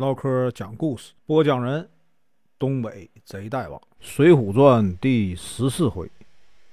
[0.00, 1.86] 唠嗑讲故事，播讲人：
[2.58, 6.10] 东北贼大王，《水浒传》第十四回：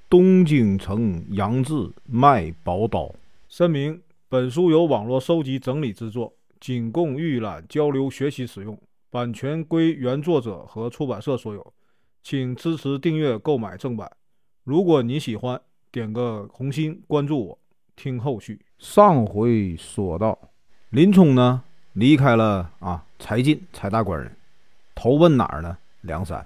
[0.09, 3.13] 东京城杨志卖宝刀。
[3.50, 8.79] 声明：本书由网络收集整理制作，仅供预览、交流、学习使用，
[9.09, 11.73] 版权归原作者和出版社所有，
[12.23, 14.09] 请支持订阅、购买正版。
[14.64, 15.59] 如果你喜欢，
[15.91, 17.59] 点个红心，关注我，
[17.94, 18.62] 听后续。
[18.78, 20.39] 上回说到，
[20.91, 21.64] 林冲呢？
[21.91, 24.31] 离开了啊，柴进柴大官人，
[24.95, 25.77] 投奔哪儿呢？
[26.02, 26.45] 梁山。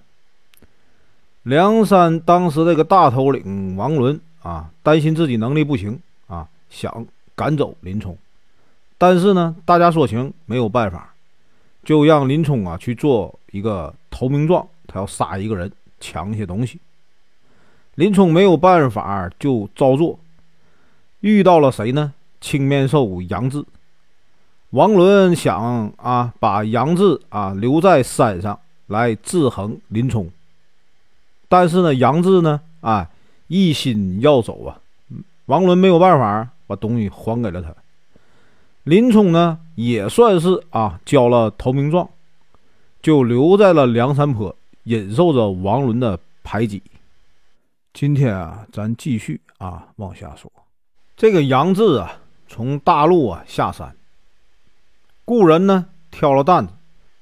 [1.43, 8.15] 梁山当时这个大头领王伦啊，担心自己能力不行啊，想赶走林冲，
[8.97, 11.13] 但是呢，大家说情，没有办法，
[11.83, 16.79] 就让林冲啊去做一个投名状，他要杀一个人，抢一些东西。
[17.95, 20.19] 林冲没有办法，就照做。
[21.21, 22.13] 遇到了谁呢？
[22.39, 23.65] 青面兽杨志。
[24.71, 28.57] 王伦想啊，把杨志啊留在山上
[28.87, 30.29] 来制衡林冲，
[31.49, 33.09] 但是呢，杨志呢，啊
[33.47, 34.79] 一心要走啊，
[35.47, 37.75] 王伦没有办法把东西还给了他。
[38.83, 42.09] 林冲呢，也算是啊交了投名状，
[43.01, 46.81] 就留在了梁山坡，忍受着王伦的排挤。
[47.93, 50.49] 今天啊，咱继续啊往下说，
[51.17, 52.13] 这个杨志啊，
[52.47, 53.93] 从大陆啊下山。
[55.31, 56.73] 故人呢挑了担子，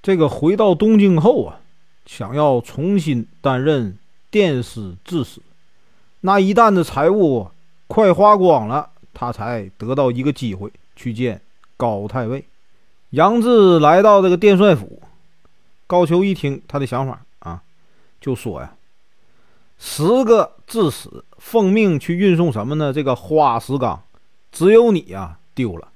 [0.02, 1.59] 这个回到东京后啊，
[2.07, 3.99] 想要重新担任
[4.31, 5.39] 殿司制使，
[6.21, 7.52] 那一担子财物
[7.85, 11.39] 快花光了，他才得到一个机会去见
[11.77, 12.43] 高太尉
[13.11, 13.77] 杨志。
[13.77, 14.99] 来到这个殿帅府，
[15.85, 17.61] 高俅一听他的想法啊，
[18.19, 18.73] 就说呀
[19.77, 22.91] ：“十个致使奉命去运送什么呢？
[22.91, 24.02] 这个花石纲，
[24.52, 25.88] 只有你呀丢了。”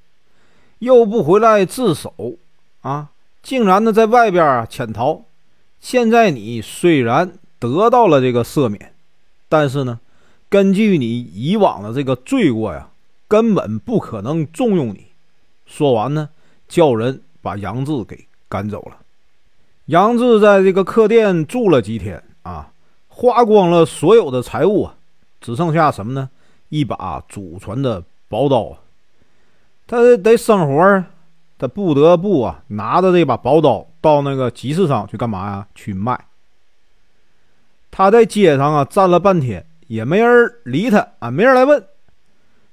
[0.84, 2.14] 又不回来自首
[2.81, 3.12] 啊！
[3.42, 5.23] 竟然呢在外边潜逃。
[5.80, 8.94] 现在你虽然得到了这个赦免，
[9.48, 10.02] 但是呢，
[10.50, 12.90] 根据你以往的这个罪过呀，
[13.30, 15.07] 根本不可能重用你。
[15.66, 16.28] 说完呢，
[16.68, 18.97] 叫人把杨志给赶走了。
[19.86, 22.74] 杨志在这个客店住了几天啊，
[23.07, 24.96] 花光了所有的财物啊，
[25.40, 26.30] 只剩下什么呢？
[26.68, 28.82] 一把祖传的宝刀啊。
[29.85, 31.03] 他得生活，
[31.57, 35.67] 他不得不啊拿着这把宝刀到那个集市上去干嘛呀？
[35.75, 36.19] 去卖。
[37.91, 41.83] 他在街上啊站了半天，也没人理他啊，没人来问。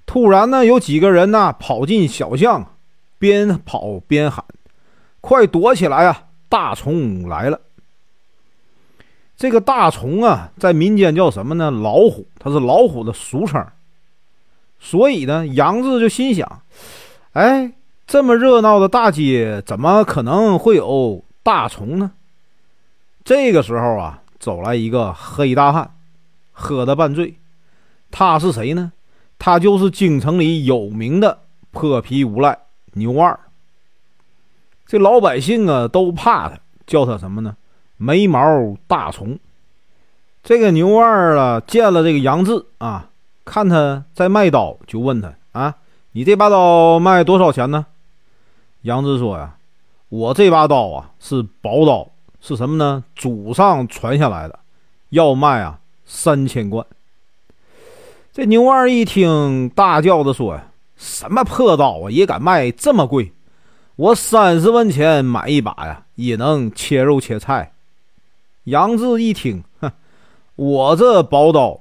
[0.06, 2.74] 突然呢，有几个人呢跑进小巷，
[3.18, 4.44] 边跑边喊
[5.20, 6.24] ：“快躲起来啊！
[6.48, 7.60] 大虫来了！”
[9.36, 11.70] 这个大虫啊，在民间叫什么呢？
[11.70, 13.64] 老虎，它是老虎的俗称。
[14.80, 16.62] 所以呢，杨志就心想。
[17.34, 17.70] 哎，
[18.06, 22.10] 这么热闹的大街，怎么可能会有大虫呢？
[23.22, 25.92] 这个时候啊，走来一个黑大汉，
[26.50, 27.36] 喝得半醉。
[28.10, 28.90] 他是谁呢？
[29.38, 31.38] 他就是京城里有名的
[31.70, 32.58] 泼皮无赖
[32.94, 33.38] 牛二。
[34.86, 37.56] 这老百姓啊都怕他，叫他什么呢？
[37.98, 39.38] 眉毛大虫。
[40.42, 43.09] 这个牛二啊，见了这个杨志啊，
[43.50, 45.74] 看他在卖刀，就问他啊。
[46.12, 47.86] 你这把刀卖多少钱呢？
[48.82, 49.56] 杨志说呀
[50.08, 52.08] ：“我这把刀啊是宝刀，
[52.40, 53.02] 是什么呢？
[53.16, 54.56] 祖上传下来的，
[55.08, 56.86] 要卖啊三千贯。”
[58.32, 60.66] 这牛二一听，大叫着说：“呀，
[60.96, 63.32] 什么破刀啊，也敢卖这么贵？
[63.96, 67.72] 我三十文钱买一把呀，也能切肉切菜。”
[68.62, 69.90] 杨志一听，哼，
[70.54, 71.80] 我这宝刀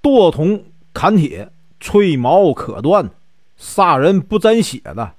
[0.00, 3.10] 剁铜砍铁，吹毛可断。
[3.56, 5.12] 杀人不沾血的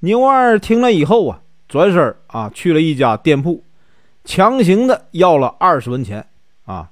[0.00, 3.64] 牛二听了以后啊，转身啊去了一家店铺，
[4.24, 6.24] 强行的要了二十文钱
[6.64, 6.90] 啊，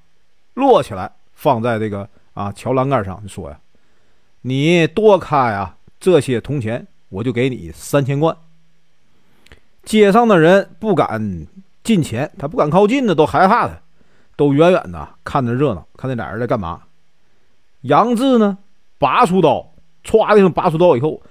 [0.54, 3.60] 摞起来放在这个啊桥栏杆上，说呀
[4.42, 8.36] ：“你多开啊这些铜钱，我就给你三千贯。”
[9.84, 11.46] 街上的人不敢
[11.84, 13.80] 近前，他不敢靠近的，都害怕他，
[14.34, 16.82] 都远远的看着热闹，看那俩人在干嘛。
[17.82, 18.58] 杨志呢，
[18.98, 19.68] 拔出刀。
[20.04, 21.22] 歘的一声，拔出刀以后，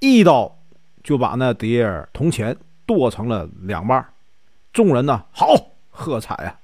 [0.00, 0.58] 一刀
[1.02, 4.06] 就把那叠铜钱剁成了两半。
[4.72, 5.54] 众人呢，好
[5.88, 6.60] 喝彩啊！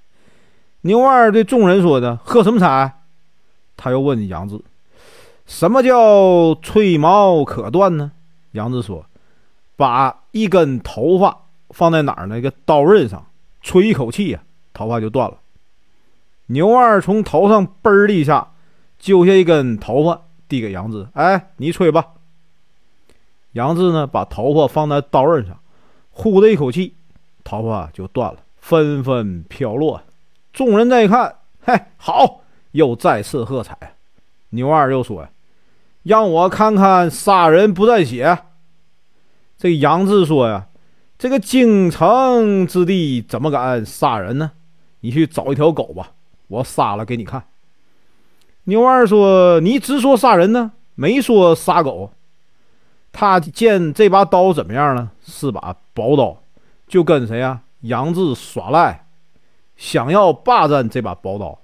[0.83, 3.01] 牛二对众人说的：“喝什么彩？”
[3.77, 4.61] 他又问杨志
[5.47, 8.13] ：“什么叫吹毛可断呢？”
[8.53, 9.07] 杨志说
[9.75, 11.37] ：“把一根头发
[11.71, 13.27] 放在哪儿那个刀刃上，
[13.63, 14.43] 吹一口气呀，
[14.75, 15.39] 头发就断了。”
[16.49, 18.53] 牛二从头上嘣的一下
[19.05, 20.23] 揪下一根头发。
[20.47, 22.07] 递给杨志，哎，你吹吧。
[23.53, 25.59] 杨志呢，把头发放在刀刃上，
[26.11, 26.95] 呼的一口气，
[27.43, 30.03] 头发就断了，纷纷飘落。
[30.53, 32.43] 众人再一看，嘿，好，
[32.73, 33.97] 又再次喝彩。
[34.51, 35.27] 牛二又说
[36.05, 38.39] ：“让我看看杀人不沾血。”
[39.57, 40.67] 这杨志说：“呀，
[41.19, 44.53] 这个京城之地怎么敢杀人呢？
[45.01, 46.13] 你去找一条狗吧，
[46.49, 47.43] 我杀了给你看。”
[48.65, 52.13] 牛二说：“你只说杀人呢，没说杀狗。”
[53.13, 55.11] 他见这把刀怎么样呢？
[55.25, 56.43] 是把宝刀，
[56.87, 57.63] 就跟谁啊？
[57.83, 59.07] 杨志耍赖，
[59.77, 61.59] 想要霸占这把宝刀。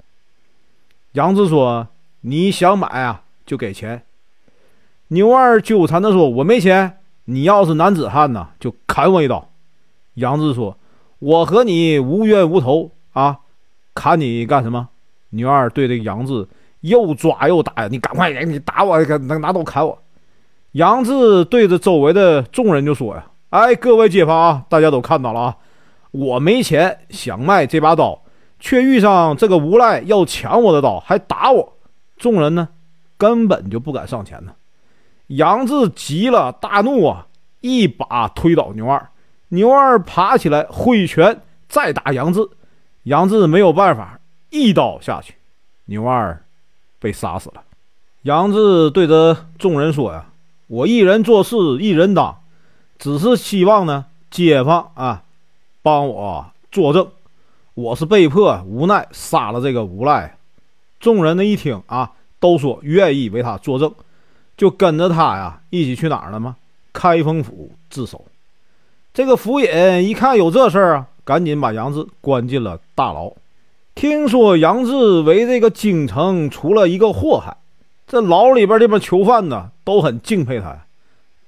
[1.12, 1.88] 杨志说。
[2.22, 4.02] 你想买啊，就给钱。
[5.08, 9.48] 牛二纠缠的说：“我没钱，你要是男子汉呢，就砍我一刀。”
[10.16, 10.76] 杨志说
[11.18, 13.38] ：“我和你无冤无仇啊，
[13.94, 14.90] 砍你干什么？”
[15.32, 16.46] 牛二对这个杨志
[16.80, 19.98] 又抓又打呀，你赶快，你打我，拿拿刀砍我。
[20.72, 25.56] 杨志对着周围的众人就说：“呀，哎，各位街坊啊，大家都看到了啊，
[26.12, 28.22] 我没钱想卖这把刀，
[28.58, 31.76] 却遇上这个无赖要抢我的刀，还打我。”
[32.16, 32.68] 众人呢，
[33.16, 34.52] 根本就不敢上前呢。
[35.28, 37.26] 杨志急了，大怒啊，
[37.60, 39.08] 一把推倒牛二。
[39.48, 42.48] 牛二爬起来挥拳再打杨志，
[43.04, 45.34] 杨志没有办法，一刀下去，
[45.86, 46.40] 牛二
[47.00, 47.64] 被杀死了。
[48.22, 50.26] 杨志对着众人说：“呀，
[50.68, 52.42] 我一人做事一人当，
[52.98, 55.24] 只是希望呢，街坊啊，
[55.82, 57.08] 帮我作证，
[57.74, 60.36] 我是被迫无奈杀了这个无赖。”
[61.00, 63.92] 众人呢一听啊，都说愿意为他作证，
[64.56, 66.56] 就跟着他呀一起去哪儿了吗？
[66.92, 68.26] 开封府自首。
[69.14, 69.66] 这个府尹
[70.06, 73.32] 一看有这事儿啊，赶紧把杨志关进了大牢。
[74.00, 77.58] 听说杨志为这个京城出了一个祸害，
[78.06, 80.86] 这牢里边这帮囚犯呢都很敬佩他，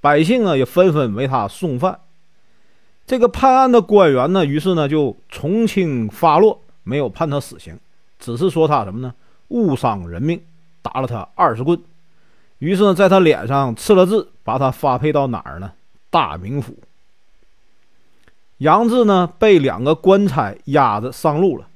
[0.02, 2.00] 百姓啊也纷纷为他送饭。
[3.06, 7.78] 这个判案的官员呢，于是呢就从轻发落，没有判他死刑，
[8.18, 9.14] 只是说他什么呢？
[9.48, 10.38] 误伤人命，
[10.82, 11.80] 打了他二十棍。
[12.58, 15.72] 于是呢，在他脸上刺了字，把他发配到哪儿呢？
[16.10, 16.74] 大名府。
[18.58, 21.68] 杨志呢，被两个官差押着上路了。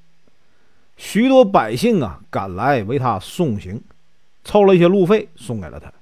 [0.97, 3.83] 许多百姓啊，赶来为他送行，
[4.45, 5.93] 凑了一些路费送给了他。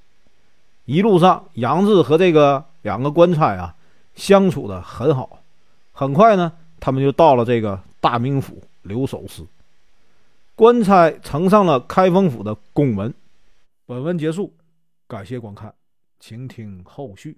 [0.84, 3.74] 一路上，杨志和这个两个官差啊，
[4.14, 5.40] 相处的很好。
[5.92, 9.46] 很快呢，他们就到了这个大名府留守司。
[10.54, 13.12] 官差呈上了开封府的公文。
[13.86, 14.52] 本文结束，
[15.08, 15.74] 感谢观看，
[16.20, 17.36] 请听后续。